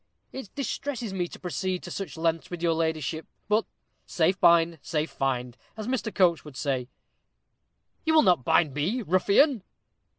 It 0.33 0.49
distresses 0.55 1.13
me 1.13 1.27
to 1.27 1.39
proceed 1.39 1.83
to 1.83 1.91
such 1.91 2.17
lengths 2.17 2.49
with 2.49 2.63
your 2.63 2.73
ladyship 2.73 3.27
but 3.47 3.67
safe 4.07 4.39
bind, 4.39 4.79
safe 4.81 5.11
find, 5.11 5.55
as 5.77 5.87
Mr. 5.87 6.11
Coates 6.11 6.43
would 6.43 6.57
say." 6.57 6.89
"You 8.03 8.15
will 8.15 8.23
not 8.23 8.43
bind 8.43 8.73
me, 8.73 9.03
ruffian." 9.03 9.61